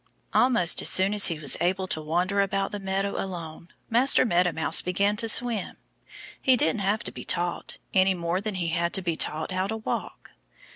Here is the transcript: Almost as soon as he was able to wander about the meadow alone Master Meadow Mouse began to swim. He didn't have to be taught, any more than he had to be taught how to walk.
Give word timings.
Almost 0.33 0.81
as 0.81 0.89
soon 0.89 1.13
as 1.13 1.27
he 1.27 1.37
was 1.37 1.57
able 1.61 1.85
to 1.89 2.01
wander 2.01 2.41
about 2.41 2.71
the 2.71 2.79
meadow 2.79 3.23
alone 3.23 3.67
Master 3.87 4.25
Meadow 4.25 4.51
Mouse 4.51 4.81
began 4.81 5.15
to 5.17 5.29
swim. 5.29 5.75
He 6.41 6.57
didn't 6.57 6.81
have 6.81 7.03
to 7.03 7.11
be 7.11 7.23
taught, 7.23 7.77
any 7.93 8.15
more 8.15 8.41
than 8.41 8.55
he 8.55 8.69
had 8.69 8.93
to 8.93 9.03
be 9.03 9.15
taught 9.15 9.51
how 9.51 9.67
to 9.67 9.77
walk. 9.77 10.31